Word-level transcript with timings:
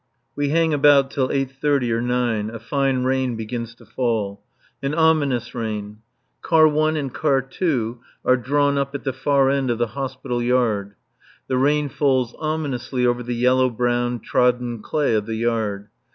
We 0.35 0.49
hang 0.49 0.73
about 0.73 1.11
till 1.11 1.31
eight 1.31 1.51
thirty 1.51 1.91
or 1.91 2.01
nine. 2.01 2.49
A 2.49 2.57
fine 2.57 3.03
rain 3.03 3.35
begins 3.35 3.75
to 3.75 3.85
fall. 3.85 4.41
An 4.81 4.95
ominous 4.95 5.53
rain. 5.53 5.99
Car 6.41 6.67
1 6.67 6.97
and 6.97 7.13
Car 7.13 7.39
2 7.43 7.99
are 8.25 8.35
drawn 8.35 8.79
up 8.79 8.95
at 8.95 9.03
the 9.03 9.13
far 9.13 9.51
end 9.51 9.69
of 9.69 9.77
the 9.77 9.89
Hospital 9.93 10.41
yard. 10.41 10.95
The 11.47 11.57
rain 11.57 11.87
falls 11.87 12.33
ominously 12.39 13.05
over 13.05 13.21
the 13.21 13.35
yellow 13.35 13.69
brown, 13.69 14.21
trodden 14.21 14.81
clay 14.81 15.13
of 15.13 15.27
the 15.27 15.35
yard. 15.35 15.87